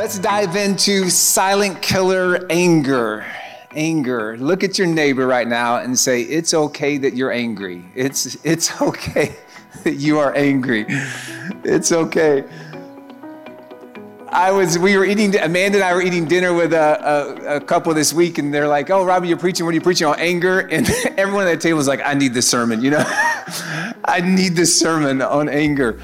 [0.00, 3.22] Let's dive into silent killer anger.
[3.72, 4.38] Anger.
[4.38, 7.84] Look at your neighbor right now and say, It's okay that you're angry.
[7.94, 9.36] It's, it's okay
[9.84, 10.86] that you are angry.
[11.64, 12.44] It's okay.
[14.30, 16.78] I was, we were eating, Amanda and I were eating dinner with a,
[17.50, 19.66] a, a, couple this week, and they're like, Oh, Robbie, you're preaching.
[19.66, 20.18] What are you preaching on?
[20.18, 20.60] Anger.
[20.60, 23.04] And everyone at the table was like, I need this sermon, you know?
[23.06, 26.00] I need this sermon on anger.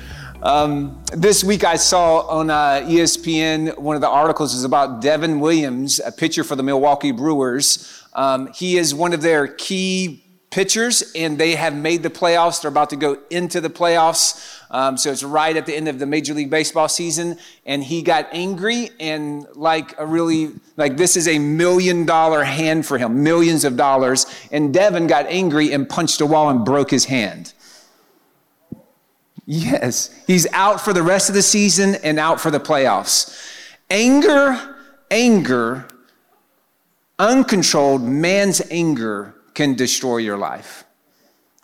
[0.46, 5.40] Um, this week I saw on uh, ESPN one of the articles is about Devin
[5.40, 8.04] Williams, a pitcher for the Milwaukee Brewers.
[8.12, 12.62] Um, he is one of their key pitchers, and they have made the playoffs.
[12.62, 14.62] They're about to go into the playoffs.
[14.70, 18.00] Um, so it's right at the end of the Major League Baseball season, and he
[18.00, 23.24] got angry and like a really like this is a million dollar hand for him,
[23.24, 24.26] millions of dollars.
[24.52, 27.52] And Devin got angry and punched a wall and broke his hand.
[29.46, 33.32] Yes, he's out for the rest of the season and out for the playoffs.
[33.88, 34.76] Anger,
[35.08, 35.86] anger,
[37.18, 40.84] uncontrolled man's anger can destroy your life.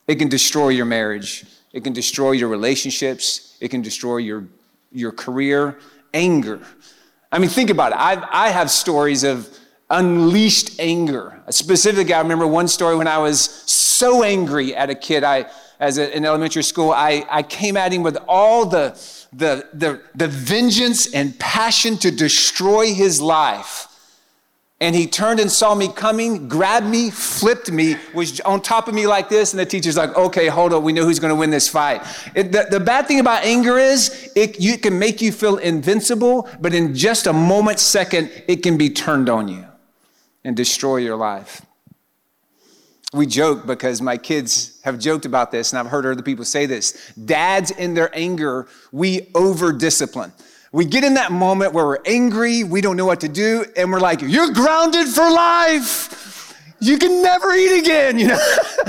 [0.07, 1.45] It can destroy your marriage.
[1.73, 3.57] It can destroy your relationships.
[3.61, 4.47] It can destroy your,
[4.93, 5.79] your career.
[6.15, 6.61] Anger.
[7.33, 7.99] I mean, think about it.
[7.99, 9.49] I've, I have stories of
[9.91, 11.43] unleashed anger.
[11.51, 15.25] Specifically, I remember one story when I was so angry at a kid.
[15.25, 15.47] I,
[15.83, 18.91] as a, in elementary school, I, I came at him with all the,
[19.33, 23.89] the, the, the vengeance and passion to destroy his life.
[24.81, 28.95] And he turned and saw me coming, grabbed me, flipped me, was on top of
[28.95, 29.53] me like this.
[29.53, 32.03] And the teacher's like, okay, hold up, we know who's gonna win this fight.
[32.37, 35.57] It, the, the, bad thing about anger is it you, it can make you feel
[35.57, 39.67] invincible, but in just a moment, second, it can be turned on you
[40.45, 41.63] and destroy your life
[43.13, 46.67] we joke because my kids have joked about this, and I've heard other people say
[46.67, 47.13] this.
[47.13, 50.33] Dads, in their anger, we over discipline.
[50.73, 53.93] We get in that moment where we're angry, we don't know what to do, and
[53.93, 56.19] we're like, You're grounded for life.
[56.81, 58.41] You can never eat again, you know?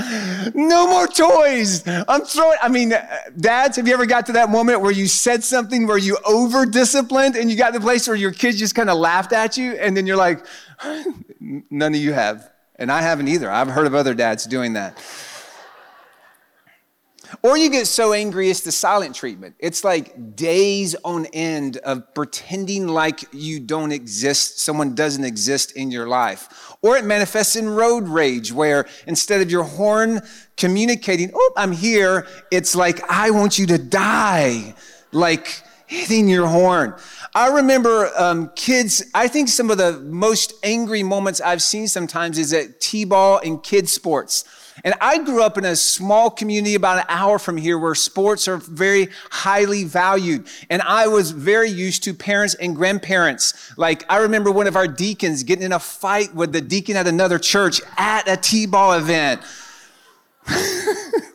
[0.54, 1.86] no more toys.
[1.86, 2.92] I'm throwing, I mean,
[3.38, 6.66] dads, have you ever got to that moment where you said something where you over
[6.66, 9.56] disciplined and you got to the place where your kids just kind of laughed at
[9.56, 10.44] you, and then you're like,
[11.70, 12.50] None of you have.
[12.76, 13.50] And I haven't either.
[13.50, 14.98] I've heard of other dads doing that.
[17.42, 19.56] Or you get so angry, it's the silent treatment.
[19.58, 25.90] It's like days on end of pretending like you don't exist, someone doesn't exist in
[25.90, 26.76] your life.
[26.82, 30.20] Or it manifests in road rage, where instead of your horn
[30.56, 34.74] communicating, oh, I'm here, it's like, I want you to die.
[35.12, 36.94] Like, hitting your horn.
[37.36, 42.38] I remember um, kids, I think some of the most angry moments I've seen sometimes
[42.38, 44.44] is at T ball and kids' sports.
[44.84, 48.46] And I grew up in a small community about an hour from here where sports
[48.46, 50.46] are very highly valued.
[50.70, 53.72] And I was very used to parents and grandparents.
[53.76, 57.08] Like, I remember one of our deacons getting in a fight with the deacon at
[57.08, 59.42] another church at a T ball event.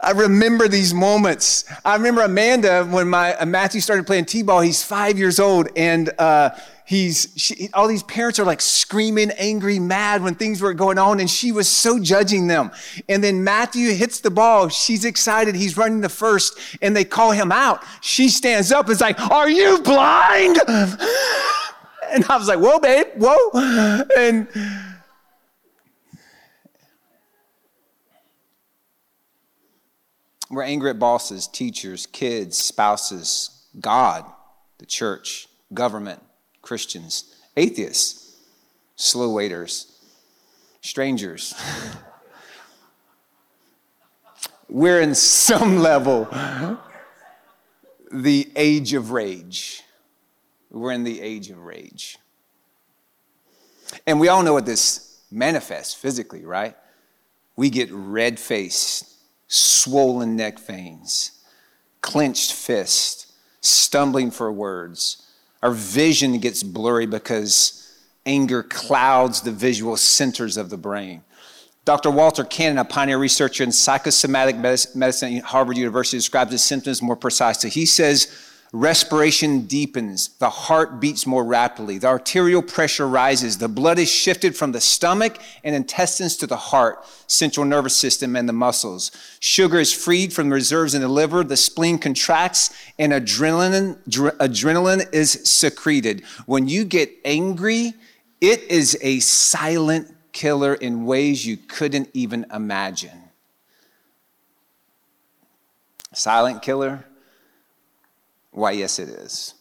[0.00, 1.64] I remember these moments.
[1.84, 4.60] I remember Amanda when my uh, Matthew started playing t-ball.
[4.60, 6.50] He's five years old, and uh,
[6.84, 11.18] he's she, all these parents are like screaming, angry, mad when things were going on,
[11.18, 12.70] and she was so judging them.
[13.08, 14.68] And then Matthew hits the ball.
[14.68, 15.56] She's excited.
[15.56, 17.82] He's running the first, and they call him out.
[18.00, 24.04] She stands up is like, "Are you blind?" and I was like, "Whoa, babe, whoa!"
[24.16, 24.46] And
[30.50, 34.24] We're angry at bosses, teachers, kids, spouses, God,
[34.78, 36.22] the church, government,
[36.62, 38.36] Christians, atheists,
[38.96, 39.98] slow waiters,
[40.80, 41.54] strangers.
[44.68, 46.28] We're in some level
[48.10, 49.82] the age of rage.
[50.70, 52.18] We're in the age of rage.
[54.06, 56.76] And we all know what this manifests physically, right?
[57.56, 59.07] We get red faced
[59.48, 61.32] swollen neck veins,
[62.00, 65.24] clenched fists, stumbling for words.
[65.62, 71.22] Our vision gets blurry because anger clouds the visual centers of the brain.
[71.84, 72.10] Dr.
[72.10, 77.16] Walter Cannon, a pioneer researcher in psychosomatic medicine at Harvard University, describes the symptoms more
[77.16, 77.70] precisely.
[77.70, 83.98] He says, Respiration deepens, the heart beats more rapidly, the arterial pressure rises, the blood
[83.98, 88.52] is shifted from the stomach and intestines to the heart, central nervous system, and the
[88.52, 89.10] muscles.
[89.40, 95.14] Sugar is freed from the reserves in the liver, the spleen contracts, and adrenaline, adrenaline
[95.14, 96.22] is secreted.
[96.44, 97.94] When you get angry,
[98.42, 103.22] it is a silent killer in ways you couldn't even imagine.
[106.12, 107.07] Silent killer
[108.58, 109.54] why, yes, it is.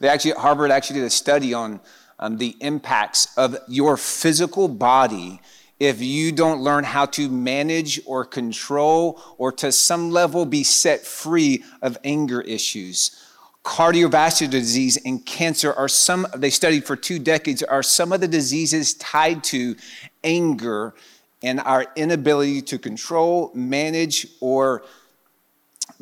[0.00, 1.80] They actually, Harvard actually did a study on
[2.18, 5.40] um, the impacts of your physical body
[5.80, 11.06] if you don't learn how to manage or control or to some level be set
[11.06, 13.24] free of anger issues.
[13.64, 18.28] Cardiovascular disease and cancer are some, they studied for two decades, are some of the
[18.28, 19.76] diseases tied to
[20.24, 20.94] anger
[21.42, 24.82] and our inability to control, manage, or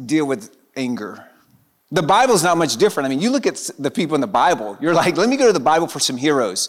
[0.02, 1.24] deal with anger.
[1.90, 3.06] The Bible's not much different.
[3.06, 5.46] I mean, you look at the people in the Bible, you're like, let me go
[5.46, 6.68] to the Bible for some heroes.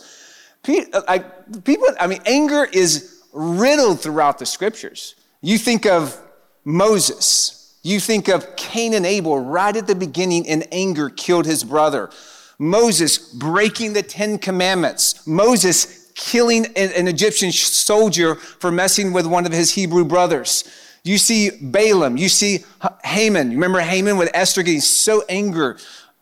[0.67, 1.19] Uh,
[1.63, 5.15] people, I mean, anger is riddled throughout the scriptures.
[5.41, 6.19] You think of
[6.65, 11.63] Moses, you think of Cain and Abel right at the beginning in anger killed his
[11.63, 12.09] brother.
[12.59, 15.25] Moses breaking the Ten Commandments.
[15.27, 20.63] Moses killing an, Egyptian soldier for messing with one of his Hebrew brothers.
[21.03, 22.65] You see Balaam, you see
[23.03, 23.49] Haman.
[23.51, 25.75] Remember Haman with Esther getting so angry,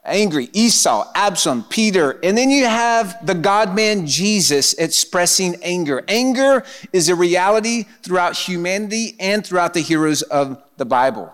[0.03, 0.49] angry.
[0.53, 6.03] Esau, Absalom, Peter, and then you have the God man Jesus expressing anger.
[6.07, 6.63] Anger
[6.93, 11.33] is a reality throughout humanity and throughout the heroes of the Bible.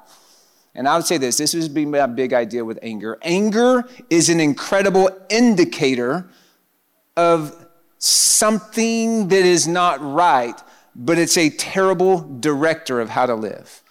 [0.73, 3.17] And I would say this this has been my big idea with anger.
[3.21, 6.29] Anger is an incredible indicator
[7.17, 7.67] of
[7.97, 10.59] something that is not right
[10.95, 13.81] but it's a terrible director of how to live.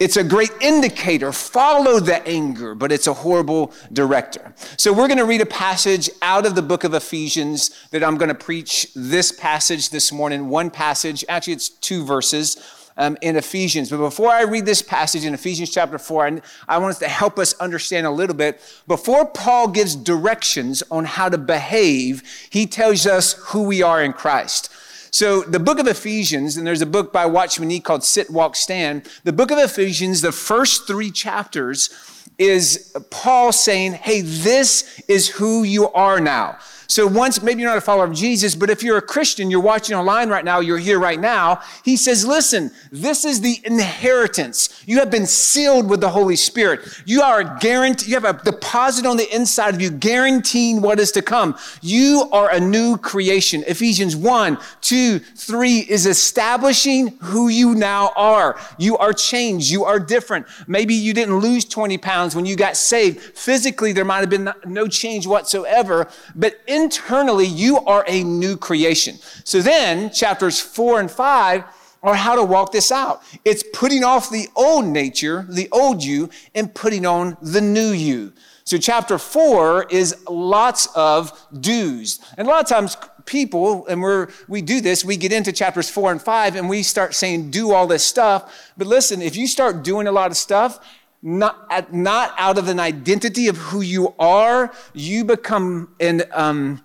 [0.00, 1.32] It's a great indicator.
[1.32, 4.52] Follow the anger, but it's a horrible director.
[4.76, 8.16] So, we're going to read a passage out of the book of Ephesians that I'm
[8.16, 10.48] going to preach this passage this morning.
[10.48, 12.56] One passage, actually, it's two verses
[12.96, 13.90] um, in Ephesians.
[13.90, 17.08] But before I read this passage in Ephesians chapter 4, I, I want us to
[17.08, 18.60] help us understand a little bit.
[18.86, 24.12] Before Paul gives directions on how to behave, he tells us who we are in
[24.12, 24.70] Christ.
[25.14, 28.56] So, the book of Ephesians, and there's a book by Watchman Nee called Sit, Walk,
[28.56, 29.08] Stand.
[29.22, 31.88] The book of Ephesians, the first three chapters,
[32.36, 36.58] is Paul saying, Hey, this is who you are now.
[36.86, 39.60] So once, maybe you're not a follower of Jesus, but if you're a Christian, you're
[39.60, 44.82] watching online right now, you're here right now, he says, listen, this is the inheritance.
[44.86, 46.80] You have been sealed with the Holy Spirit.
[47.06, 51.12] You are guaranteed, you have a deposit on the inside of you, guaranteeing what is
[51.12, 51.56] to come.
[51.80, 53.64] You are a new creation.
[53.66, 58.58] Ephesians 1, 2, 3 is establishing who you now are.
[58.78, 59.70] You are changed.
[59.70, 60.46] You are different.
[60.66, 63.20] Maybe you didn't lose 20 pounds when you got saved.
[63.20, 69.18] Physically, there might have been no change whatsoever, but internally, you are a new creation.
[69.42, 71.64] So then, chapters four and five
[72.02, 73.22] are how to walk this out.
[73.44, 78.32] It's putting off the old nature, the old you, and putting on the new you.
[78.64, 82.20] So, chapter four is lots of do's.
[82.36, 82.96] And a lot of times,
[83.26, 86.82] people, and we're, we do this, we get into chapters four and five and we
[86.82, 88.72] start saying, do all this stuff.
[88.76, 90.78] But listen, if you start doing a lot of stuff,
[91.24, 96.82] not, not out of an identity of who you are, you become an, um,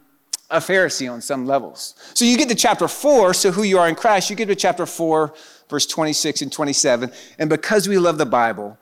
[0.50, 1.94] a Pharisee on some levels.
[2.14, 4.56] So you get to chapter four, so who you are in Christ, you get to
[4.56, 5.34] chapter four,
[5.70, 7.12] verse 26 and 27.
[7.38, 8.78] And because we love the Bible,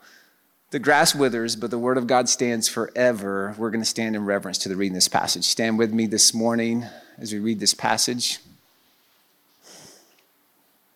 [0.70, 3.56] the grass withers, but the word of God stands forever.
[3.58, 5.44] We're going to stand in reverence to the reading this passage.
[5.44, 6.86] Stand with me this morning
[7.18, 8.38] as we read this passage.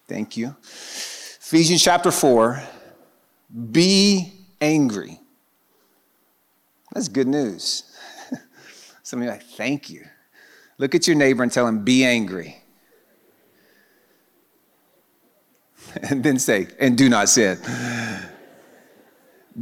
[0.07, 0.55] Thank you.
[0.63, 2.63] Ephesians chapter 4.
[3.73, 4.33] Be
[4.63, 5.21] angry.
[6.95, 7.85] That's good news.
[9.03, 10.07] Some of you like, thank you.
[10.79, 12.59] Look at your neighbor and tell him, be angry.
[16.09, 17.59] And then say, and do not sin.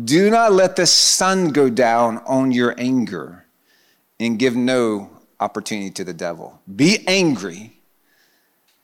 [0.04, 3.46] Do not let the sun go down on your anger
[4.20, 6.60] and give no opportunity to the devil.
[6.72, 7.80] Be angry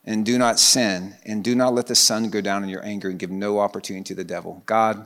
[0.07, 3.09] and do not sin, and do not let the sun go down in your anger
[3.09, 4.63] and give no opportunity to the devil.
[4.65, 5.05] God,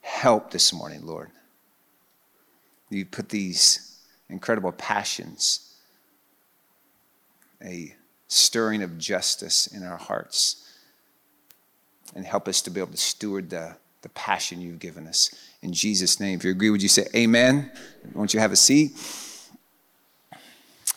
[0.00, 1.30] help this morning, Lord.
[2.90, 5.76] You put these incredible passions,
[7.62, 7.94] a
[8.28, 10.64] stirring of justice in our hearts,
[12.14, 15.34] and help us to be able to steward the, the passion you've given us.
[15.62, 17.70] In Jesus' name, if you agree, would you say amen?
[18.14, 18.92] Won't you have a seat?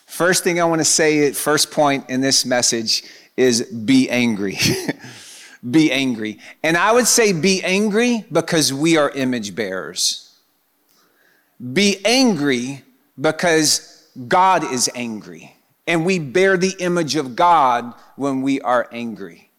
[0.06, 3.04] First thing I want to say, first point in this message
[3.38, 4.58] is be angry.
[5.70, 6.40] be angry.
[6.64, 10.36] And I would say be angry because we are image bearers.
[11.74, 12.84] Be angry
[13.20, 15.56] because God is angry.
[15.86, 19.51] And we bear the image of God when we are angry.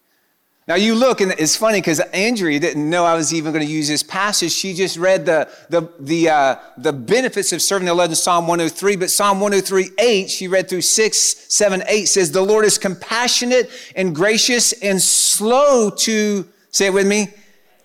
[0.65, 3.71] Now you look, and it's funny because Andrea didn't know I was even going to
[3.71, 4.53] use this passage.
[4.53, 8.47] She just read the, the, the, uh, the benefits of serving the Lord in Psalm
[8.47, 12.77] 103, but Psalm 103, 8, she read through 6, 7, 8 says, The Lord is
[12.77, 17.27] compassionate and gracious and slow to, say it with me,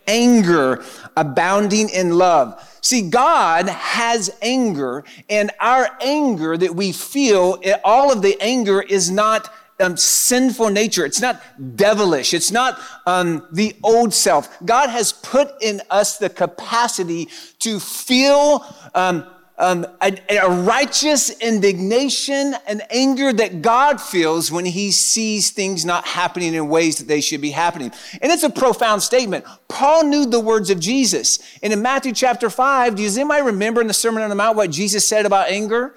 [0.06, 0.84] anger,
[1.16, 2.64] abounding in love.
[2.80, 9.10] See, God has anger, and our anger that we feel, all of the anger is
[9.10, 11.04] not um, sinful nature.
[11.04, 11.42] It's not
[11.76, 12.34] devilish.
[12.34, 14.56] It's not um, the old self.
[14.64, 17.28] God has put in us the capacity
[17.60, 19.26] to feel um,
[19.58, 26.06] um, a, a, righteous indignation and anger that God feels when he sees things not
[26.06, 27.90] happening in ways that they should be happening.
[28.22, 29.44] And it's a profound statement.
[29.66, 31.40] Paul knew the words of Jesus.
[31.60, 34.70] And in Matthew chapter 5, does anybody remember in the Sermon on the Mount what
[34.70, 35.96] Jesus said about anger?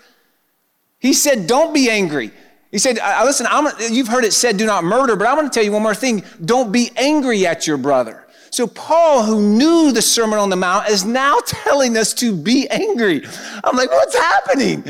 [0.97, 2.31] He said, Don't be angry.
[2.71, 5.55] He said, Listen, I'm, you've heard it said, do not murder, but I want to
[5.55, 6.23] tell you one more thing.
[6.43, 8.25] Don't be angry at your brother.
[8.49, 12.67] So, Paul, who knew the Sermon on the Mount, is now telling us to be
[12.69, 13.23] angry.
[13.63, 14.83] I'm like, what's happening?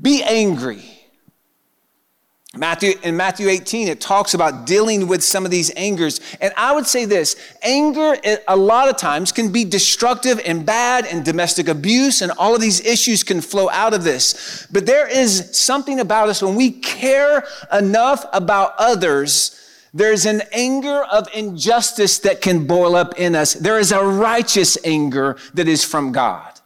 [0.00, 0.97] Be angry.
[2.56, 6.74] Matthew in Matthew 18 it talks about dealing with some of these angers and I
[6.74, 11.24] would say this anger eh, a lot of times can be destructive and bad and
[11.24, 15.56] domestic abuse and all of these issues can flow out of this but there is
[15.58, 19.54] something about us when we care enough about others
[19.94, 23.54] there's an anger of injustice that can boil up in us.
[23.54, 26.57] There is a righteous anger that is from God.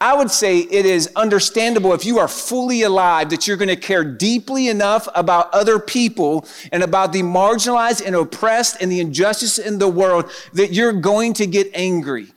[0.00, 3.76] I would say it is understandable if you are fully alive that you're going to
[3.76, 9.58] care deeply enough about other people and about the marginalized and oppressed and the injustice
[9.58, 12.28] in the world that you're going to get angry.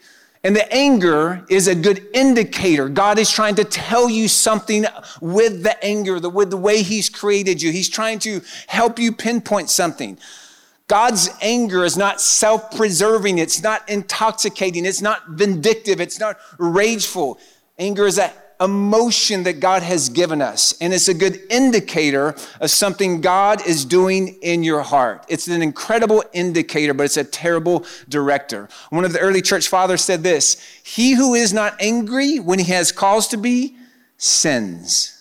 [0.43, 2.87] And the anger is a good indicator.
[2.87, 4.85] God is trying to tell you something
[5.19, 7.71] with the anger, with the way He's created you.
[7.71, 10.17] He's trying to help you pinpoint something.
[10.87, 17.39] God's anger is not self preserving, it's not intoxicating, it's not vindictive, it's not rageful.
[17.77, 20.75] Anger is an emotion that God has given us.
[20.81, 25.25] And it's a good indicator of something God is doing in your heart.
[25.27, 28.69] It's an incredible indicator, but it's a terrible director.
[28.89, 32.71] One of the early church fathers said this He who is not angry when he
[32.71, 33.75] has cause to be
[34.17, 35.13] sins.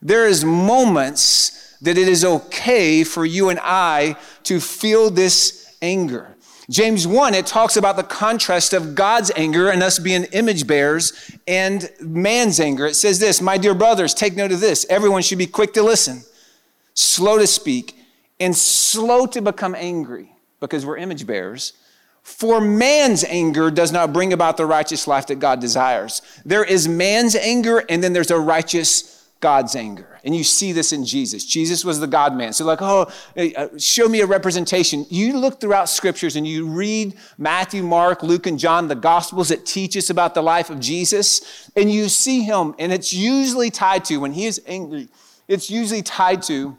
[0.00, 6.34] There is moments that it is okay for you and I to feel this anger.
[6.70, 11.30] James 1, it talks about the contrast of God's anger and us being image bearers
[11.46, 12.86] and man's anger.
[12.86, 14.86] It says this My dear brothers, take note of this.
[14.88, 16.22] Everyone should be quick to listen,
[16.94, 17.98] slow to speak,
[18.40, 21.74] and slow to become angry because we're image bearers.
[22.22, 26.22] For man's anger does not bring about the righteous life that God desires.
[26.46, 29.13] There is man's anger, and then there's a righteous
[29.44, 30.08] God's anger.
[30.24, 31.44] And you see this in Jesus.
[31.44, 32.54] Jesus was the God man.
[32.54, 35.04] So, like, oh, uh, show me a representation.
[35.10, 39.66] You look throughout scriptures and you read Matthew, Mark, Luke, and John, the gospels that
[39.66, 44.06] teach us about the life of Jesus, and you see him, and it's usually tied
[44.06, 45.08] to, when he is angry,
[45.46, 46.74] it's usually tied to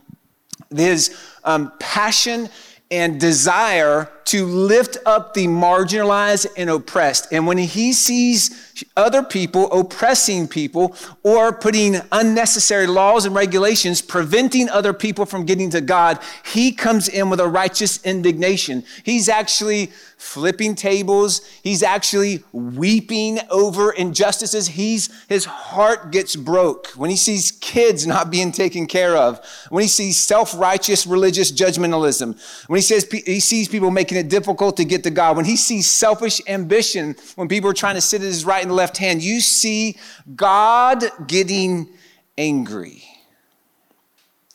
[0.76, 2.50] his um, passion
[2.90, 7.28] and desire to lift up the marginalized and oppressed.
[7.32, 14.70] And when he sees other people oppressing people or putting unnecessary laws and regulations preventing
[14.70, 18.84] other people from getting to God, he comes in with a righteous indignation.
[19.04, 21.42] He's actually flipping tables.
[21.62, 24.68] He's actually weeping over injustices.
[24.68, 29.40] He's, his heart gets broke when he sees kids not being taken care of,
[29.70, 34.78] when he sees self-righteous religious judgmentalism, when he says he sees people making it difficult
[34.78, 38.22] to get to God, when he sees selfish ambition, when people are trying to sit
[38.22, 39.98] at his right and left hand, you see
[40.36, 41.90] God getting
[42.38, 43.04] angry.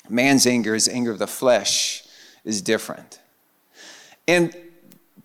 [0.08, 2.04] Man's anger, is anger of the flesh,
[2.44, 3.20] is different.
[4.26, 4.54] And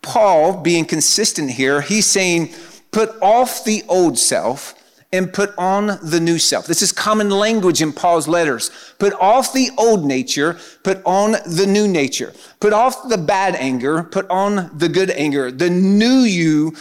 [0.01, 2.53] Paul, being consistent here, he's saying,
[2.91, 4.75] put off the old self
[5.11, 6.67] and put on the new self.
[6.67, 8.69] This is common language in Paul's letters.
[8.99, 12.33] Put off the old nature, put on the new nature.
[12.59, 15.51] Put off the bad anger, put on the good anger.
[15.51, 16.75] The new you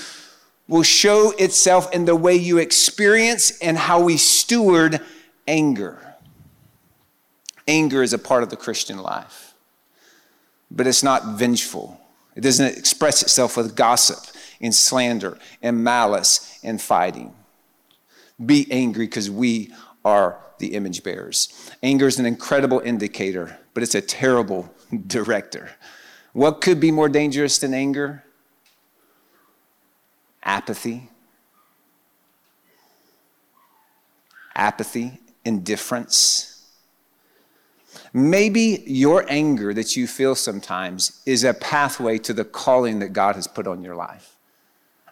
[0.68, 5.00] will show itself in the way you experience and how we steward
[5.46, 6.16] anger.
[7.68, 9.54] Anger is a part of the Christian life,
[10.70, 12.00] but it's not vengeful.
[12.34, 14.18] It doesn't express itself with gossip
[14.60, 17.34] and slander and malice and fighting.
[18.44, 19.72] Be angry because we
[20.04, 21.70] are the image bearers.
[21.82, 24.74] Anger is an incredible indicator, but it's a terrible
[25.06, 25.70] director.
[26.32, 28.23] What could be more dangerous than anger?
[30.44, 31.08] Apathy.
[34.54, 36.54] Apathy, indifference
[38.16, 43.34] Maybe your anger that you feel sometimes is a pathway to the calling that God
[43.34, 44.36] has put on your life.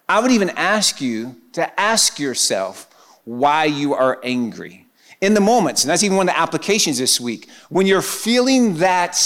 [0.07, 2.89] I would even ask you to ask yourself
[3.25, 4.85] why you are angry
[5.19, 5.83] in the moments.
[5.83, 7.49] And that's even one of the applications this week.
[7.69, 9.21] When you're feeling that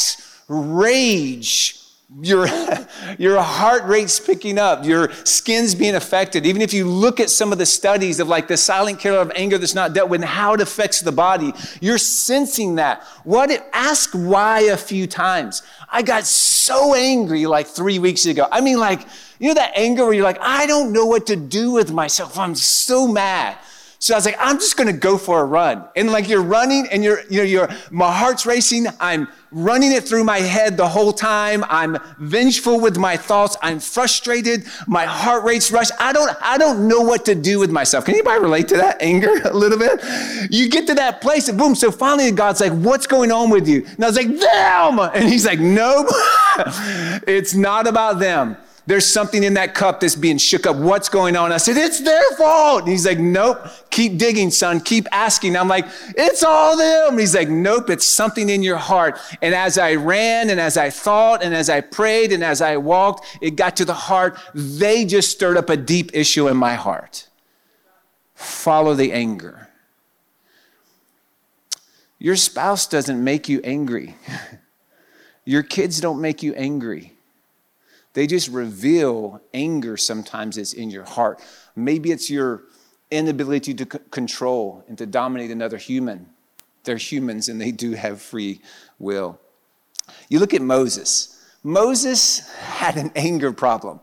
[0.47, 1.76] rage
[2.21, 2.47] your,
[3.17, 6.45] your heart rate's picking up, your skin's being affected.
[6.45, 9.31] Even if you look at some of the studies of like the silent killer of
[9.35, 13.03] anger that's not dealt with and how it affects the body, you're sensing that.
[13.23, 15.63] What it, ask why a few times.
[15.89, 18.47] I got so angry like three weeks ago.
[18.51, 19.01] I mean, like,
[19.39, 22.37] you know that anger where you're like, I don't know what to do with myself.
[22.39, 23.57] I'm so mad.
[23.99, 25.83] So I was like, I'm just to go for a run.
[25.95, 28.85] And like you're running and you're, you know, you're, my heart's racing.
[28.99, 31.63] I'm running it through my head the whole time.
[31.67, 33.57] I'm vengeful with my thoughts.
[33.61, 34.65] I'm frustrated.
[34.85, 35.87] My heart rate's rush.
[35.99, 38.05] I don't, I don't know what to do with myself.
[38.05, 39.99] Can anybody relate to that anger a little bit?
[40.51, 41.73] You get to that place and boom.
[41.73, 43.83] So finally God's like, what's going on with you?
[43.95, 44.99] And I was like, them.
[44.99, 46.07] And he's like, nope,
[47.27, 50.77] it's not about them there's something in that cup that's being shook up.
[50.77, 51.51] What's going on?
[51.51, 52.83] I said, it's their fault.
[52.83, 54.79] And he's like, nope, keep digging, son.
[54.79, 55.57] Keep asking.
[55.57, 57.09] I'm like, it's all them.
[57.09, 59.19] And he's like, nope, it's something in your heart.
[59.41, 62.77] And as I ran and as I thought and as I prayed and as I
[62.77, 64.39] walked, it got to the heart.
[64.55, 67.27] They just stirred up a deep issue in my heart.
[68.35, 69.67] Follow the anger.
[72.19, 74.15] Your spouse doesn't make you angry.
[75.43, 77.16] Your kids don't make you angry.
[78.17, 81.39] They just reveal anger sometimes that's in your heart.
[81.75, 82.63] Maybe it's your
[83.11, 86.27] inability to c- control and to dominate another human.
[86.83, 88.59] They're humans and they do have free
[88.97, 89.39] will.
[90.29, 91.39] You look at Moses.
[91.61, 93.99] Moses had an anger problem.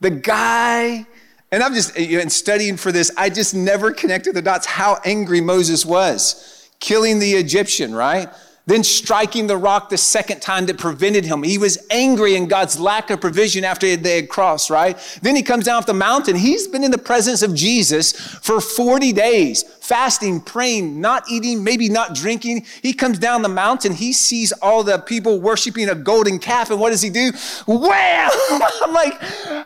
[0.00, 1.06] The guy,
[1.52, 5.40] and I'm just in studying for this, I just never connected the dots how angry
[5.40, 6.68] Moses was.
[6.80, 8.30] Killing the Egyptian, right?
[8.68, 11.42] Then striking the rock the second time that prevented him.
[11.42, 14.98] He was angry in God's lack of provision after they had crossed, right?
[15.22, 16.36] Then he comes down off the mountain.
[16.36, 21.88] He's been in the presence of Jesus for 40 days, fasting, praying, not eating, maybe
[21.88, 22.66] not drinking.
[22.82, 23.94] He comes down the mountain.
[23.94, 26.70] He sees all the people worshiping a golden calf.
[26.70, 27.32] And what does he do?
[27.66, 28.30] Wham!
[28.82, 29.14] I'm like,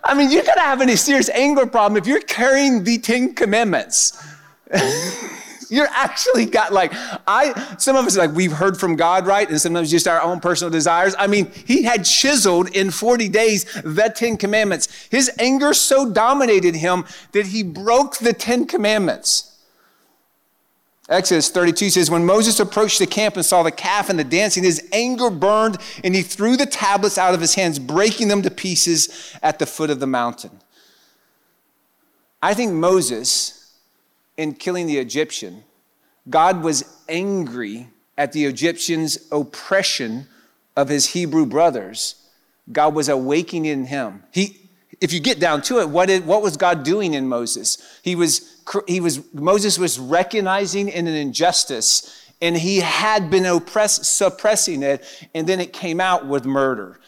[0.04, 4.16] I mean, you gotta have any serious anger problem if you're carrying the Ten Commandments.
[5.72, 6.92] You're actually got like,
[7.26, 9.48] I, some of us like, we've heard from God, right?
[9.48, 11.14] And sometimes just our own personal desires.
[11.18, 15.08] I mean, he had chiseled in 40 days the 10 commandments.
[15.10, 19.62] His anger so dominated him that he broke the 10 commandments.
[21.08, 24.64] Exodus 32 says, When Moses approached the camp and saw the calf and the dancing,
[24.64, 28.50] his anger burned and he threw the tablets out of his hands, breaking them to
[28.50, 30.60] pieces at the foot of the mountain.
[32.42, 33.61] I think Moses
[34.36, 35.64] in killing the Egyptian,
[36.28, 40.26] God was angry at the Egyptians' oppression
[40.76, 42.14] of his Hebrew brothers.
[42.70, 44.22] God was awakening in him.
[44.32, 48.00] He, if you get down to it, what, did, what was God doing in Moses?
[48.02, 54.04] He was, he was, Moses was recognizing in an injustice and he had been oppressed,
[54.04, 56.98] suppressing it, and then it came out with murder.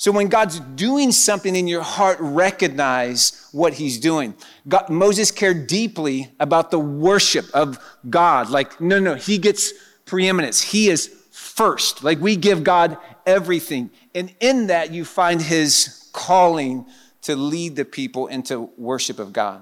[0.00, 4.32] So when God's doing something in your heart, recognize what he's doing.
[4.66, 8.48] God, Moses cared deeply about the worship of God.
[8.48, 9.74] Like, no, no, he gets
[10.06, 10.62] preeminence.
[10.62, 12.02] He is first.
[12.02, 13.90] Like we give God everything.
[14.14, 16.86] And in that you find his calling
[17.20, 19.60] to lead the people into worship of God.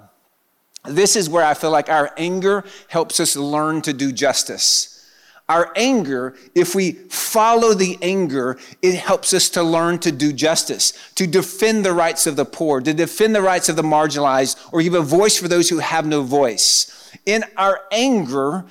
[0.85, 4.98] This is where I feel like our anger helps us learn to do justice
[5.49, 10.93] our anger, if we follow the anger, it helps us to learn to do justice,
[11.15, 14.83] to defend the rights of the poor, to defend the rights of the marginalized, or
[14.83, 17.17] give a voice for those who have no voice.
[17.25, 18.67] In our anger,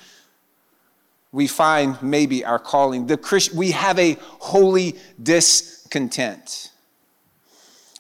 [1.32, 3.08] we find maybe our calling.
[3.08, 6.72] The Christ, we have a holy discontent.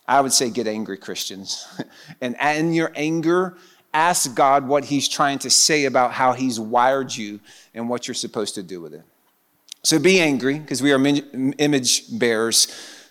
[0.08, 1.68] I would say get angry, Christians.
[2.22, 3.58] and in your anger,
[3.94, 7.40] ask God what He's trying to say about how He's wired you
[7.74, 9.04] and what you're supposed to do with it.
[9.84, 11.04] So be angry, because we are
[11.60, 12.68] image bearers,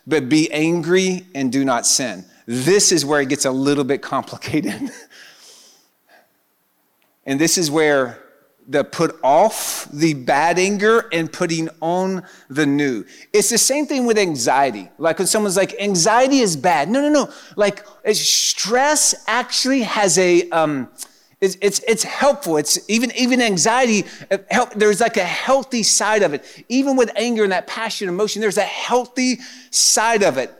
[0.06, 2.24] but be angry and do not sin.
[2.46, 4.90] This is where it gets a little bit complicated.
[7.26, 8.25] and this is where
[8.68, 13.04] the put off the bad anger and putting on the new.
[13.32, 14.90] It's the same thing with anxiety.
[14.98, 16.88] Like when someone's like, anxiety is bad.
[16.88, 17.32] No, no, no.
[17.54, 20.88] Like stress actually has a, um,
[21.40, 22.56] it's, it's, it's helpful.
[22.56, 26.64] It's even, even anxiety, uh, help, there's like a healthy side of it.
[26.68, 29.38] Even with anger and that passion, emotion, there's a healthy
[29.70, 30.52] side of it.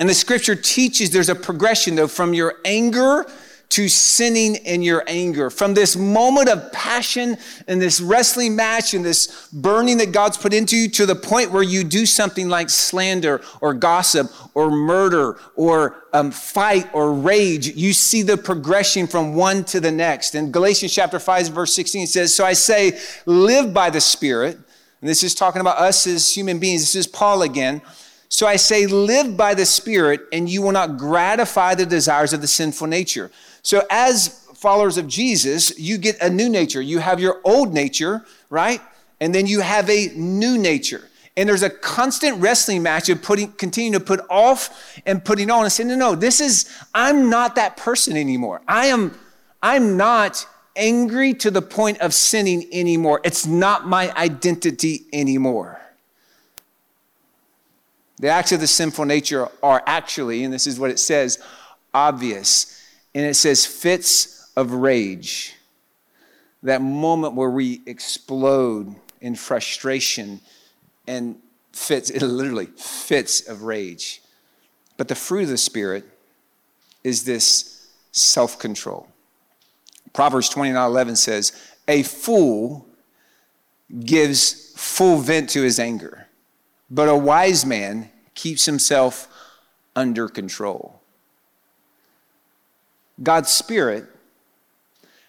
[0.00, 3.26] And the scripture teaches there's a progression though from your anger
[3.70, 5.48] to sinning in your anger.
[5.48, 7.36] From this moment of passion
[7.68, 11.52] and this wrestling match and this burning that God's put into you to the point
[11.52, 17.68] where you do something like slander or gossip or murder or um, fight or rage,
[17.76, 20.34] you see the progression from one to the next.
[20.34, 24.58] In Galatians chapter 5, verse 16 says, So I say, live by the Spirit
[25.00, 26.82] And this is talking about us as human beings.
[26.82, 27.82] This is Paul again.
[28.28, 32.40] So I say, live by the Spirit, and you will not gratify the desires of
[32.40, 33.30] the sinful nature.
[33.62, 36.82] So, as followers of Jesus, you get a new nature.
[36.82, 38.80] You have your old nature, right?
[39.20, 41.08] And then you have a new nature.
[41.36, 45.62] And there's a constant wrestling match of putting, continuing to put off and putting on
[45.62, 48.60] and saying, no, no, this is, I'm not that person anymore.
[48.68, 49.18] I am,
[49.62, 50.46] I'm not
[50.76, 53.20] angry to the point of sinning anymore.
[53.24, 55.80] It's not my identity anymore.
[58.18, 61.38] The acts of the sinful nature are actually, and this is what it says,
[61.94, 62.79] obvious.
[63.14, 65.54] And it says fits of rage.
[66.62, 70.40] That moment where we explode in frustration
[71.06, 71.36] and
[71.72, 74.22] fits, it literally fits of rage.
[74.96, 76.04] But the fruit of the Spirit
[77.02, 79.08] is this self control.
[80.12, 81.52] Proverbs 29 11 says,
[81.88, 82.86] A fool
[84.04, 86.26] gives full vent to his anger,
[86.90, 89.28] but a wise man keeps himself
[89.96, 90.99] under control.
[93.22, 94.06] God's Spirit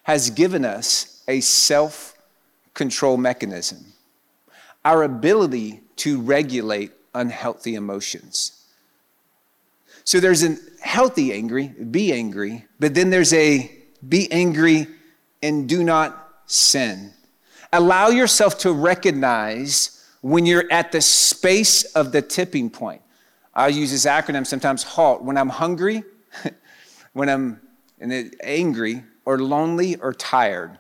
[0.03, 2.17] has given us a self
[2.73, 3.93] control mechanism,
[4.83, 8.65] our ability to regulate unhealthy emotions.
[10.03, 13.71] So there's a healthy angry, be angry, but then there's a
[14.07, 14.87] be angry
[15.43, 17.11] and do not sin.
[17.71, 23.01] Allow yourself to recognize when you're at the space of the tipping point.
[23.53, 25.23] I use this acronym sometimes HALT.
[25.23, 26.03] When I'm hungry,
[27.13, 27.59] when I'm
[28.43, 30.77] angry, or lonely, or tired,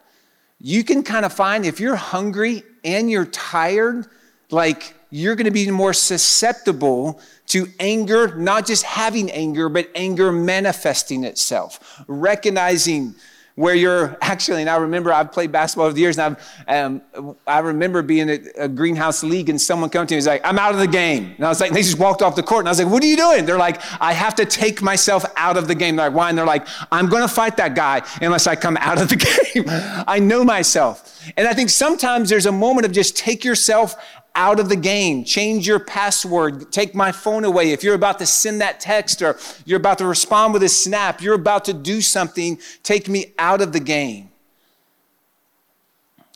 [0.59, 4.05] you can kind of find if you're hungry and you're tired,
[4.49, 10.31] like you're going to be more susceptible to anger, not just having anger, but anger
[10.31, 12.01] manifesting itself.
[12.07, 13.15] Recognizing
[13.55, 16.37] where you're actually, and I remember I've played basketball over the years, and
[16.67, 20.19] I've, um, I remember being at a greenhouse league, and someone come to me and
[20.19, 21.33] was like, I'm out of the game.
[21.35, 23.03] And I was like, they just walked off the court, and I was like, what
[23.03, 23.45] are you doing?
[23.45, 25.95] They're like, I have to take myself out of the game.
[25.95, 26.29] They're like, why?
[26.29, 29.15] And they're like, I'm going to fight that guy unless I come out of the
[29.53, 29.65] game.
[30.07, 31.07] I know myself.
[31.37, 33.95] And I think sometimes there's a moment of just take yourself
[34.35, 35.23] out of the game.
[35.23, 36.71] Change your password.
[36.71, 37.71] Take my phone away.
[37.71, 41.21] If you're about to send that text or you're about to respond with a snap,
[41.21, 44.29] you're about to do something, take me out of the game.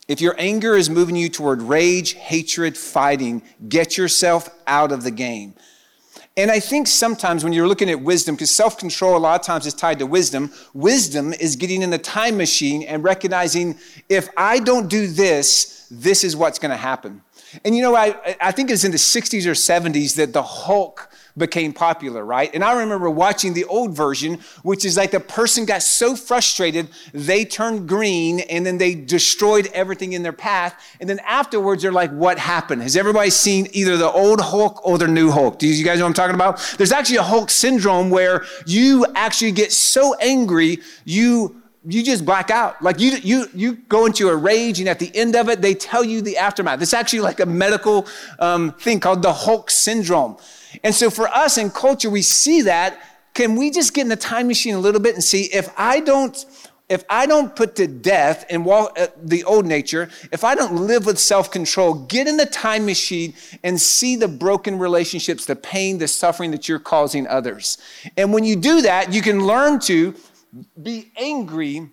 [0.07, 5.11] If your anger is moving you toward rage, hatred, fighting, get yourself out of the
[5.11, 5.55] game.
[6.37, 9.45] And I think sometimes when you're looking at wisdom, because self control a lot of
[9.45, 13.77] times is tied to wisdom, wisdom is getting in the time machine and recognizing
[14.09, 17.21] if I don't do this, this is what's going to happen.
[17.63, 21.09] And you know, I, I think it's in the 60s or 70s that the Hulk
[21.37, 22.49] became popular, right?
[22.53, 26.87] And I remember watching the old version, which is like the person got so frustrated,
[27.13, 30.81] they turned green and then they destroyed everything in their path.
[30.99, 32.81] And then afterwards, they're like, what happened?
[32.83, 35.59] Has everybody seen either the old Hulk or the new Hulk?
[35.59, 36.75] Do you guys know what I'm talking about?
[36.77, 42.49] There's actually a Hulk syndrome where you actually get so angry, you you just black
[42.49, 42.81] out.
[42.81, 45.73] Like you, you, you go into a rage, and at the end of it, they
[45.73, 46.81] tell you the aftermath.
[46.81, 48.07] It's actually like a medical
[48.39, 50.37] um, thing called the Hulk syndrome.
[50.83, 52.99] And so for us in culture, we see that.
[53.33, 55.99] Can we just get in the time machine a little bit and see if I
[55.99, 56.45] don't,
[56.87, 60.87] if I don't put to death and walk uh, the old nature, if I don't
[60.87, 65.97] live with self-control, get in the time machine and see the broken relationships, the pain,
[65.97, 67.77] the suffering that you're causing others.
[68.15, 70.15] And when you do that, you can learn to
[70.81, 71.89] be angry,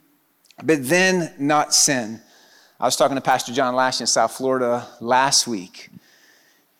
[0.63, 2.21] but then not sin.
[2.79, 5.91] I was talking to Pastor John Lash in South Florida last week,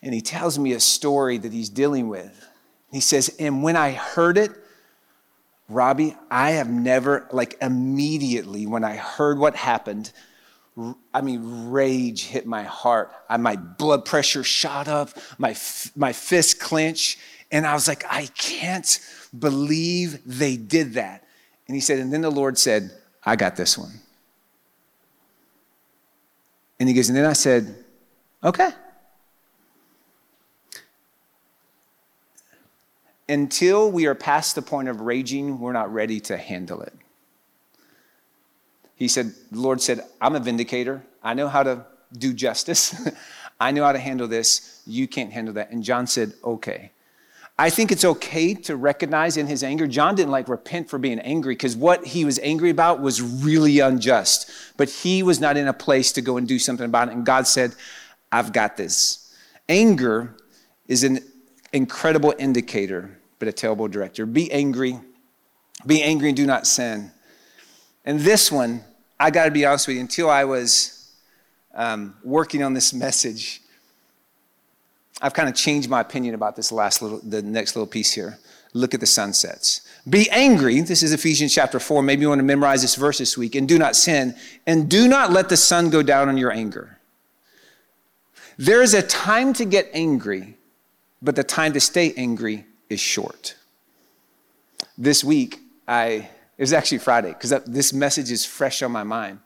[0.01, 2.45] and he tells me a story that he's dealing with.
[2.91, 4.51] He says, And when I heard it,
[5.69, 10.11] Robbie, I have never, like immediately when I heard what happened,
[11.13, 13.11] I mean, rage hit my heart.
[13.29, 15.55] I, my blood pressure shot up, my,
[15.95, 17.19] my fist clenched,
[17.51, 18.99] and I was like, I can't
[19.37, 21.22] believe they did that.
[21.67, 22.91] And he said, and then the Lord said,
[23.23, 24.01] I got this one.
[26.79, 27.75] And he goes, and then I said,
[28.43, 28.69] okay.
[33.29, 36.93] Until we are past the point of raging, we're not ready to handle it.
[38.95, 41.03] He said, the Lord said, I'm a vindicator.
[41.23, 42.95] I know how to do justice.
[43.59, 44.81] I know how to handle this.
[44.85, 45.71] You can't handle that.
[45.71, 46.91] And John said, okay.
[47.57, 49.85] I think it's okay to recognize in his anger.
[49.85, 53.79] John didn't like repent for being angry because what he was angry about was really
[53.79, 54.49] unjust.
[54.75, 57.13] But he was not in a place to go and do something about it.
[57.13, 57.75] And God said,
[58.31, 59.35] I've got this.
[59.69, 60.35] Anger
[60.87, 61.19] is an
[61.71, 64.25] incredible indicator, but a terrible director.
[64.25, 64.99] Be angry.
[65.85, 67.11] Be angry and do not sin.
[68.03, 68.83] And this one,
[69.19, 71.11] I got to be honest with you, until I was
[71.75, 73.61] um, working on this message
[75.21, 78.39] I've kind of changed my opinion about this last little, the next little piece here.
[78.73, 79.81] Look at the sunsets.
[80.09, 80.81] Be angry.
[80.81, 82.01] This is Ephesians chapter 4.
[82.01, 83.55] Maybe you want to memorize this verse this week.
[83.55, 84.35] And do not sin.
[84.65, 86.97] And do not let the sun go down on your anger.
[88.57, 90.57] There is a time to get angry,
[91.21, 93.55] but the time to stay angry is short.
[94.97, 99.39] This week, I, it was actually Friday, because this message is fresh on my mind.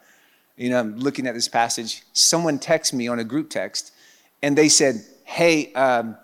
[0.57, 2.03] You know, I'm looking at this passage.
[2.13, 3.93] Someone texted me on a group text,
[4.41, 6.17] and they said, Hey, um,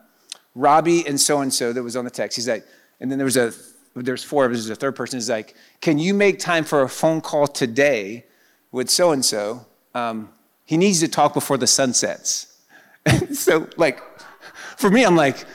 [0.56, 2.38] Robbie and so and so that was on the text.
[2.38, 2.66] He's like,
[3.00, 3.52] and then there was a
[3.96, 6.82] there's four of us, there's a third person, is like, can you make time for
[6.82, 8.26] a phone call today
[8.72, 9.66] with so and so?
[10.66, 12.58] He needs to talk before the sun sets.
[13.34, 14.02] so, like,
[14.78, 15.46] for me, I'm like,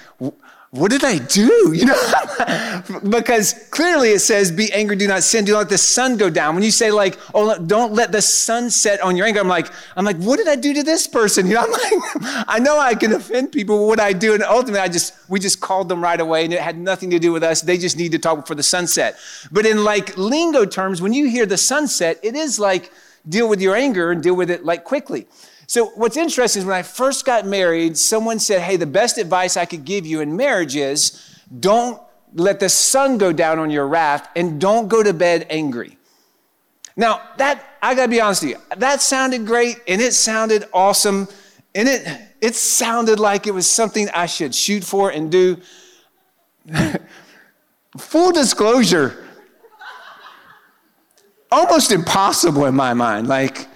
[0.70, 1.72] what did I do?
[1.72, 5.78] You know, because clearly it says, be angry, do not sin, do not let the
[5.78, 6.54] sun go down.
[6.54, 9.68] When you say like, oh, don't let the sun set on your anger, I'm like,
[9.96, 11.46] I'm like, what did I do to this person?
[11.48, 14.34] You know, I'm like, I know I can offend people, what I do?
[14.34, 17.18] And ultimately, I just, we just called them right away and it had nothing to
[17.18, 17.62] do with us.
[17.62, 19.16] They just need to talk before the sunset.
[19.50, 22.92] But in like lingo terms, when you hear the sunset, it is like,
[23.26, 25.26] deal with your anger and deal with it like quickly.
[25.68, 29.54] So, what's interesting is when I first got married, someone said, Hey, the best advice
[29.54, 32.00] I could give you in marriage is don't
[32.32, 35.98] let the sun go down on your wrath and don't go to bed angry.
[36.96, 41.28] Now, that, I gotta be honest with you, that sounded great and it sounded awesome
[41.74, 45.58] and it, it sounded like it was something I should shoot for and do.
[47.98, 49.22] Full disclosure,
[51.52, 53.68] almost impossible in my mind, like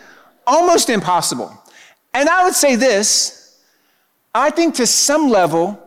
[0.46, 1.61] almost impossible.
[2.14, 3.42] And I would say this
[4.34, 5.78] I think to some level,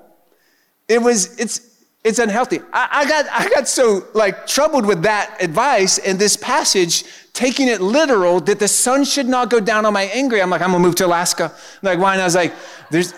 [0.88, 1.62] it was, it's,
[2.04, 2.60] it's unhealthy.
[2.72, 7.68] I, I, got, I got so like troubled with that advice and this passage, taking
[7.68, 10.40] it literal that the sun should not go down on my anger.
[10.40, 11.52] I'm like, I'm gonna move to Alaska.
[11.56, 12.14] I'm like, why?
[12.14, 12.54] And I was like,
[12.92, 13.16] there's,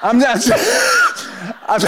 [0.00, 0.38] I'm not,
[1.68, 1.82] I'm,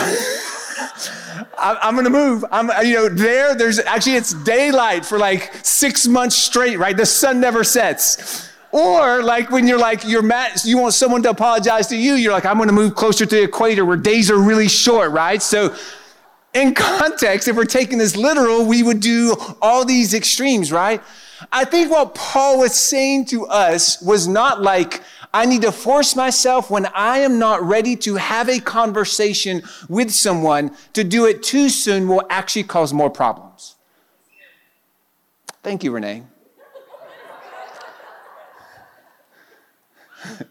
[1.58, 2.44] I'm gonna move.
[2.52, 6.96] I'm, you know, there, there's actually, it's daylight for like six months straight, right?
[6.96, 8.49] The sun never sets.
[8.72, 12.32] Or like when you're like, you're mad, you want someone to apologize to you, you're
[12.32, 15.42] like, I'm gonna move closer to the equator where days are really short, right?
[15.42, 15.74] So
[16.54, 21.02] in context, if we're taking this literal, we would do all these extremes, right?
[21.50, 25.02] I think what Paul was saying to us was not like,
[25.32, 30.10] I need to force myself when I am not ready to have a conversation with
[30.10, 33.76] someone to do it too soon will actually cause more problems.
[35.62, 36.24] Thank you, Renee.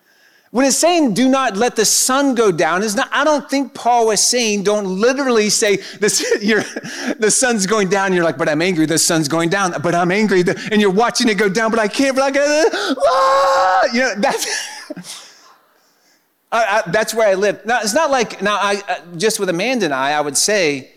[0.51, 3.75] When it's saying do not let the sun go down, is not, I don't think
[3.75, 6.19] Paul was saying don't literally say this,
[7.19, 8.13] the sun's going down.
[8.13, 8.87] You're like, but I'm angry.
[8.87, 10.43] The sun's going down, but I'm angry.
[10.71, 13.81] And you're watching it go down, but I can't, but I ah!
[13.93, 14.47] You know, that's,
[16.51, 17.63] I, I, that's where I live.
[17.63, 20.89] Now, it's not like, now, I, uh, just with Amanda and I, I would say,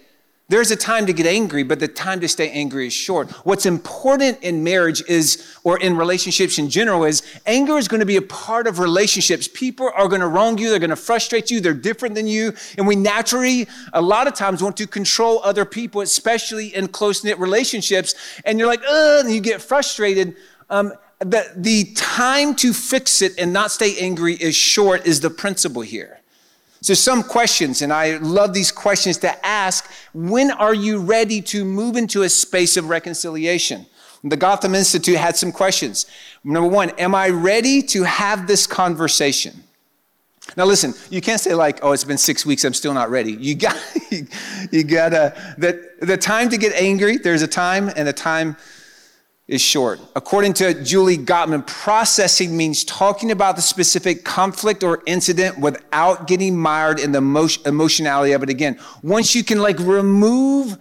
[0.52, 3.30] there's a time to get angry, but the time to stay angry is short.
[3.46, 8.06] What's important in marriage is, or in relationships in general, is anger is going to
[8.06, 9.48] be a part of relationships.
[9.48, 12.52] People are going to wrong you, they're going to frustrate you, they're different than you.
[12.76, 17.24] And we naturally, a lot of times, want to control other people, especially in close
[17.24, 18.14] knit relationships.
[18.44, 20.36] And you're like, ugh, and you get frustrated.
[20.68, 25.30] Um, the, the time to fix it and not stay angry is short, is the
[25.30, 26.21] principle here.
[26.82, 29.88] So, some questions, and I love these questions to ask.
[30.12, 33.86] When are you ready to move into a space of reconciliation?
[34.24, 36.06] The Gottman Institute had some questions.
[36.42, 39.62] Number one, am I ready to have this conversation?
[40.56, 43.32] Now listen, you can't say like, oh, it's been six weeks, I'm still not ready.
[43.32, 43.76] You got,
[44.72, 48.56] you gotta, the, the time to get angry, there's a time and a time
[49.48, 50.00] is short.
[50.14, 56.56] According to Julie Gottman, processing means talking about the specific conflict or incident without getting
[56.56, 57.18] mired in the
[57.66, 58.78] emotionality of it again.
[59.02, 60.78] Once you can like remove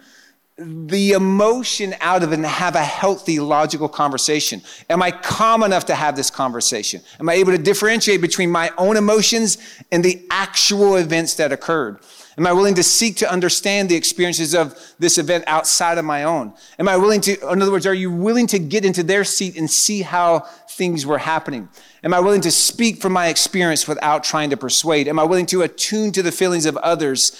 [0.57, 4.61] the emotion out of it and have a healthy, logical conversation.
[4.89, 7.01] Am I calm enough to have this conversation?
[7.19, 9.57] Am I able to differentiate between my own emotions
[9.91, 11.99] and the actual events that occurred?
[12.37, 16.23] Am I willing to seek to understand the experiences of this event outside of my
[16.23, 16.53] own?
[16.79, 19.57] Am I willing to, in other words, are you willing to get into their seat
[19.57, 20.39] and see how
[20.69, 21.67] things were happening?
[22.03, 25.07] Am I willing to speak from my experience without trying to persuade?
[25.09, 27.33] Am I willing to attune to the feelings of others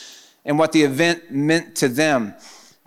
[0.44, 2.36] and what the event meant to them?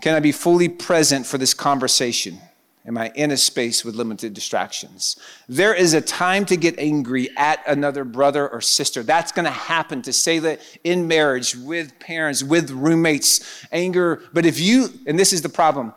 [0.02, 2.38] Can I be fully present for this conversation?
[2.86, 5.16] Am I in a space with limited distractions?
[5.48, 9.02] There is a time to get angry at another brother or sister.
[9.02, 14.22] That's going to happen to say that in marriage, with parents, with roommates, anger.
[14.34, 15.94] But if you, and this is the problem,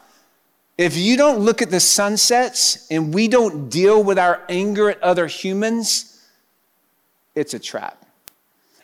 [0.78, 5.04] if you don't look at the sunsets and we don't deal with our anger at
[5.04, 6.26] other humans,
[7.36, 8.06] it's a trap.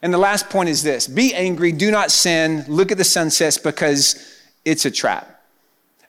[0.02, 3.58] And the last point is this be angry, do not sin, look at the sunsets
[3.58, 5.33] because it's a trap.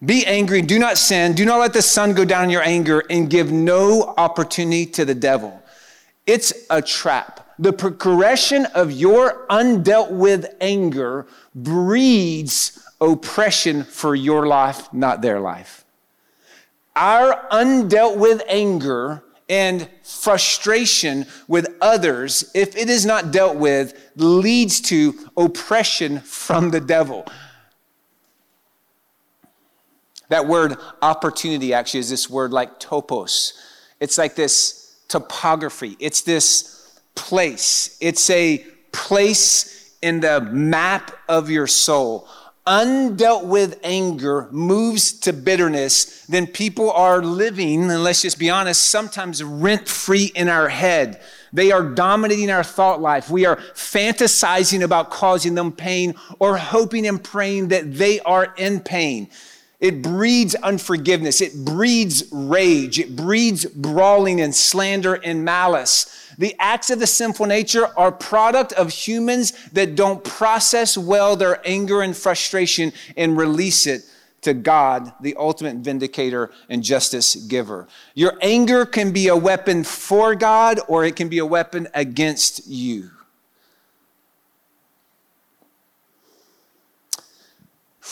[0.05, 3.03] Be angry, do not sin, do not let the sun go down in your anger,
[3.09, 5.63] and give no opportunity to the devil.
[6.27, 7.55] It's a trap.
[7.59, 15.85] The progression of your undealt with anger breeds oppression for your life, not their life.
[16.97, 24.81] Our undealt with anger and frustration with others, if it is not dealt with, leads
[24.81, 27.27] to oppression from the devil.
[30.29, 33.53] That word opportunity actually is this word like topos.
[34.01, 41.67] It's like this topography, it's this place, it's a place in the map of your
[41.67, 42.29] soul
[42.67, 48.87] undealt with anger moves to bitterness, then people are living, and let's just be honest,
[48.87, 51.21] sometimes rent free in our head.
[51.53, 53.31] They are dominating our thought life.
[53.31, 58.81] We are fantasizing about causing them pain or hoping and praying that they are in
[58.81, 59.29] pain.
[59.85, 61.43] It breeds unforgiveness.
[61.43, 62.99] It breeds rage.
[62.99, 66.33] It breeds brawling and slander and malice.
[66.39, 71.61] The acts of the sinful nature are product of humans that don't process well their
[71.69, 74.07] anger and frustration and release it
[74.41, 77.87] to God, the ultimate vindicator and justice giver.
[78.15, 82.67] Your anger can be a weapon for God or it can be a weapon against
[82.67, 83.11] you.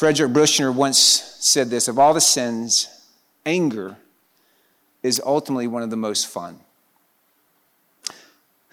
[0.02, 2.88] Frederick Buechner once said this of all the sins,
[3.46, 3.98] anger
[5.00, 6.58] is ultimately one of the most fun.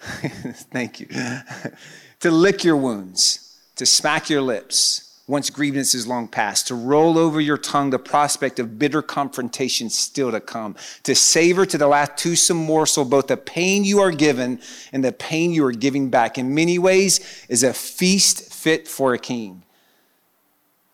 [0.00, 1.06] Thank you.
[2.18, 7.16] to lick your wounds, to smack your lips once grievance is long past, to roll
[7.16, 11.86] over your tongue the prospect of bitter confrontation still to come, to savor to the
[11.86, 16.10] last toothsome morsel both the pain you are given and the pain you are giving
[16.10, 16.38] back.
[16.38, 19.62] In many ways, is a feast fit for a king.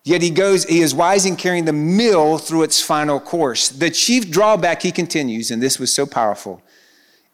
[0.07, 3.67] Yet he goes, he is wise in carrying the mill through its final course.
[3.67, 6.61] The chief drawback, he continues, and this was so powerful,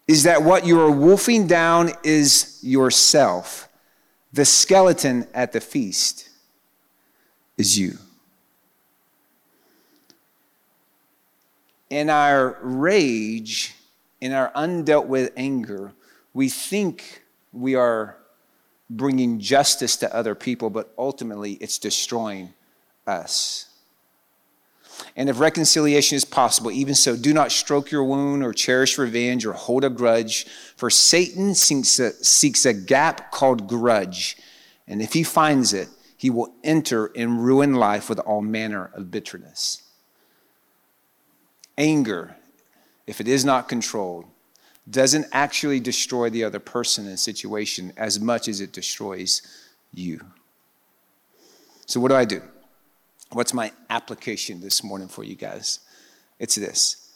[0.08, 3.68] is that what you are wolfing down is yourself.
[4.32, 6.28] The skeleton at the feast
[7.56, 7.96] is you.
[11.90, 13.76] In our rage,
[14.20, 15.92] in our undealt with anger,
[16.32, 18.16] we think we are
[18.90, 22.52] bringing justice to other people, but ultimately it's destroying
[23.06, 23.68] us.
[25.16, 29.44] And if reconciliation is possible, even so, do not stroke your wound or cherish revenge
[29.46, 34.36] or hold a grudge, for Satan seeks a, seeks a gap called grudge.
[34.86, 39.10] And if he finds it, he will enter and ruin life with all manner of
[39.10, 39.82] bitterness.
[41.76, 42.36] Anger,
[43.06, 44.26] if it is not controlled,
[44.88, 49.42] doesn't actually destroy the other person in a situation as much as it destroys
[49.92, 50.20] you.
[51.86, 52.42] So, what do I do?
[53.34, 55.80] What's my application this morning for you guys?
[56.38, 57.12] It's this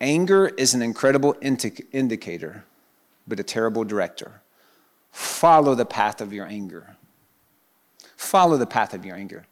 [0.00, 2.64] anger is an incredible indi- indicator,
[3.26, 4.40] but a terrible director.
[5.10, 6.96] Follow the path of your anger.
[8.16, 9.46] Follow the path of your anger.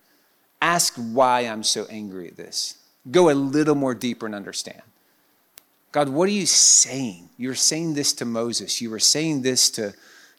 [0.62, 2.78] Ask why I'm so angry at this.
[3.10, 4.82] Go a little more deeper and understand.
[5.90, 7.30] God, what are you saying?
[7.36, 8.80] You were saying this to Moses.
[8.80, 9.92] You were saying this to,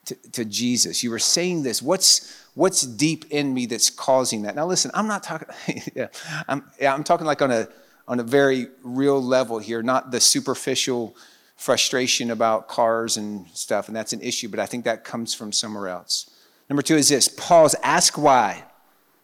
[0.07, 1.03] to, to Jesus.
[1.03, 1.81] You were saying this.
[1.81, 4.55] What's, what's deep in me that's causing that?
[4.55, 5.47] Now, listen, I'm not talking,
[5.95, 6.07] yeah,
[6.47, 7.67] I'm, yeah, I'm talking like on a,
[8.07, 11.15] on a very real level here, not the superficial
[11.57, 15.51] frustration about cars and stuff, and that's an issue, but I think that comes from
[15.51, 16.29] somewhere else.
[16.69, 18.63] Number two is this pause, ask why.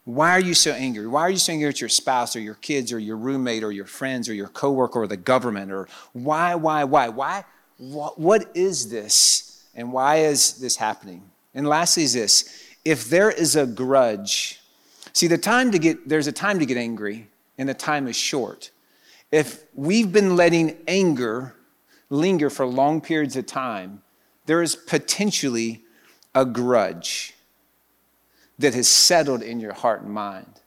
[0.05, 1.07] Why are you so angry?
[1.07, 3.71] Why are you so angry at your spouse or your kids or your roommate or
[3.71, 5.71] your friends or your coworker or the government?
[5.71, 7.07] Or why, why, why?
[7.07, 7.45] Why?
[7.77, 9.52] What, what is this?
[9.75, 11.23] And why is this happening?
[11.53, 14.59] And lastly, is this if there is a grudge,
[15.13, 18.15] see, the time to get, there's a time to get angry, and the time is
[18.15, 18.71] short.
[19.31, 21.55] If we've been letting anger
[22.09, 24.01] linger for long periods of time,
[24.45, 25.81] there is potentially
[26.35, 27.33] a grudge
[28.59, 30.61] that has settled in your heart and mind.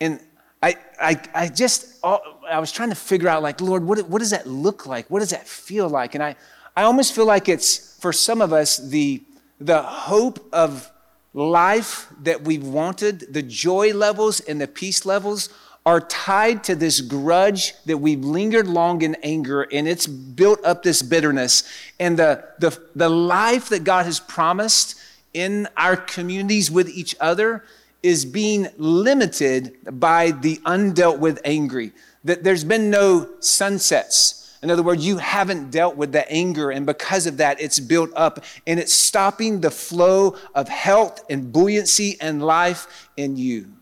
[0.00, 0.20] And
[0.62, 4.30] I, I, I just, I was trying to figure out, like, Lord, what, what does
[4.30, 5.08] that look like?
[5.08, 6.14] What does that feel like?
[6.14, 6.36] And I,
[6.74, 9.22] I almost feel like it's, for some of us, the,
[9.60, 10.90] the hope of
[11.34, 15.50] life that we've wanted, the joy levels and the peace levels
[15.84, 20.82] are tied to this grudge that we've lingered long in anger and it's built up
[20.82, 21.64] this bitterness.
[21.98, 24.98] And the, the, the life that God has promised
[25.34, 27.64] in our communities with each other
[28.02, 31.92] is being limited by the undealt with angry.
[32.24, 36.86] That there's been no sunsets In other words, you haven't dealt with the anger, and
[36.86, 42.16] because of that, it's built up and it's stopping the flow of health and buoyancy
[42.20, 43.72] and life in you.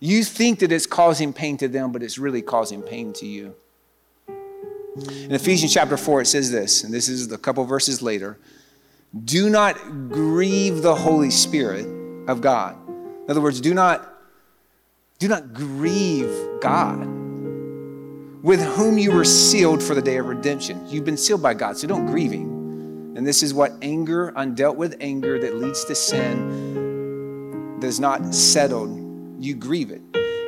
[0.00, 3.54] You think that it's causing pain to them, but it's really causing pain to you.
[4.28, 8.38] In Ephesians chapter 4, it says this, and this is a couple verses later
[9.24, 9.74] do not
[10.10, 11.86] grieve the Holy Spirit
[12.28, 12.76] of God.
[12.88, 14.06] In other words, do not,
[15.18, 17.27] do not grieve God
[18.48, 20.82] with whom you were sealed for the day of redemption.
[20.88, 23.12] You've been sealed by God, so don't grieve Him.
[23.14, 28.88] And this is what anger, undealt with anger that leads to sin, does not settle.
[29.38, 30.00] You grieve it.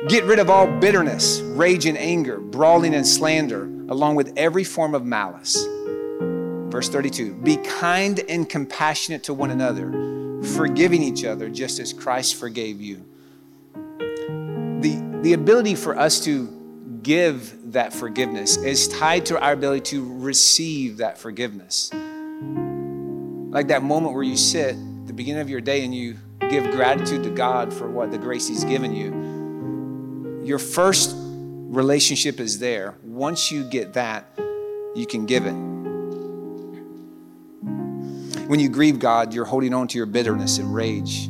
[0.09, 4.95] Get rid of all bitterness, rage and anger, brawling and slander, along with every form
[4.95, 5.63] of malice.
[6.71, 12.33] Verse 32 Be kind and compassionate to one another, forgiving each other just as Christ
[12.33, 13.05] forgave you.
[13.75, 16.60] The, the ability for us to
[17.03, 21.91] give that forgiveness is tied to our ability to receive that forgiveness.
[23.51, 26.17] Like that moment where you sit at the beginning of your day and you
[26.49, 30.41] give gratitude to God for what the grace He's given you.
[30.45, 32.95] Your first relationship is there.
[33.03, 34.25] Once you get that,
[34.95, 35.55] you can give it.
[38.47, 41.29] When you grieve God, you're holding on to your bitterness and rage.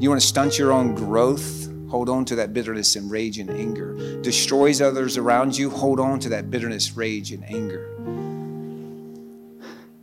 [0.00, 3.50] You want to stunt your own growth hold on to that bitterness and rage and
[3.50, 4.20] anger.
[4.20, 7.88] Destroys others around you, hold on to that bitterness, rage, and anger.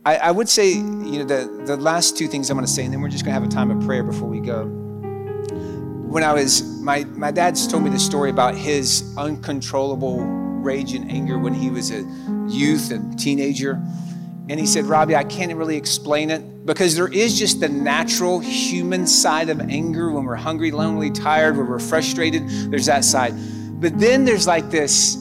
[0.04, 2.84] I, I would say, you know, the, the last two things I'm going to say,
[2.84, 4.64] and then we're just going to have a time of prayer before we go.
[4.64, 11.10] When I was, my, my dad's told me the story about his uncontrollable rage and
[11.10, 12.02] anger when he was a
[12.48, 13.82] youth and teenager.
[14.48, 18.38] And he said, Robbie, I can't really explain it because there is just the natural
[18.38, 22.48] human side of anger when we're hungry, lonely, tired, when we're frustrated.
[22.70, 23.34] There's that side.
[23.80, 25.16] But then there's like this,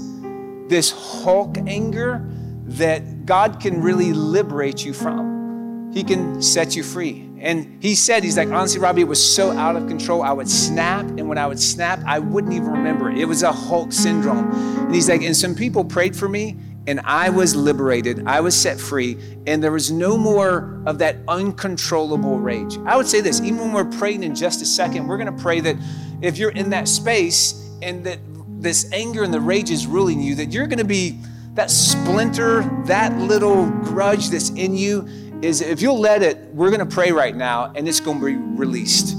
[0.67, 2.23] this Hulk anger
[2.67, 5.91] that God can really liberate you from.
[5.93, 7.29] He can set you free.
[7.39, 10.23] And he said, he's like, honestly, Robbie, it was so out of control.
[10.23, 13.17] I would snap, and when I would snap, I wouldn't even remember it.
[13.17, 14.51] It was a Hulk syndrome.
[14.51, 16.57] And he's like, and some people prayed for me,
[16.87, 18.27] and I was liberated.
[18.27, 19.17] I was set free,
[19.47, 22.77] and there was no more of that uncontrollable rage.
[22.85, 25.41] I would say this even when we're praying in just a second, we're going to
[25.41, 25.77] pray that
[26.21, 28.19] if you're in that space and that
[28.61, 31.19] this anger and the rage is ruling you, that you're going to be
[31.55, 35.07] that splinter, that little grudge that's in you.
[35.41, 38.25] Is if you'll let it, we're going to pray right now, and it's going to
[38.25, 39.15] be released.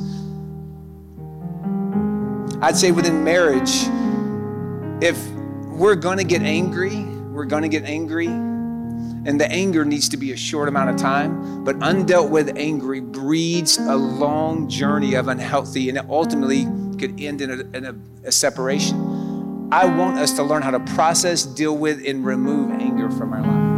[2.62, 3.86] I'd say within marriage,
[5.02, 5.24] if
[5.76, 7.05] we're going to get angry,
[7.37, 8.26] we're going to get angry.
[8.26, 11.64] And the anger needs to be a short amount of time.
[11.64, 16.64] But undealt with anger breeds a long journey of unhealthy, and it ultimately
[16.99, 17.95] could end in a, in a,
[18.28, 19.68] a separation.
[19.70, 23.43] I want us to learn how to process, deal with, and remove anger from our
[23.43, 23.76] life.